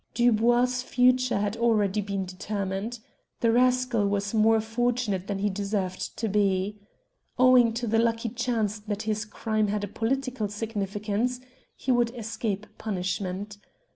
Dubois' 0.15 0.81
future 0.81 1.37
had 1.37 1.55
already 1.57 2.01
been 2.01 2.25
determined. 2.25 3.01
The 3.41 3.51
rascal 3.51 4.07
was 4.07 4.33
more 4.33 4.59
fortunate 4.59 5.27
than 5.27 5.37
he 5.37 5.49
deserved 5.51 6.17
to 6.17 6.27
be. 6.27 6.79
Owing 7.37 7.71
to 7.73 7.85
the 7.85 7.99
lucky 7.99 8.29
chance 8.29 8.79
that 8.79 9.03
his 9.03 9.25
crime 9.25 9.67
had 9.67 9.83
a 9.83 9.87
political 9.87 10.47
significance 10.47 11.39
he 11.75 11.91
would 11.91 12.09
escape 12.15 12.65
punishment. 12.79 13.59